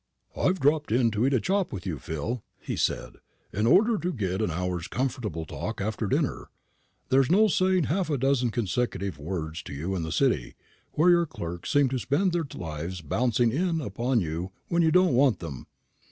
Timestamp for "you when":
14.21-14.81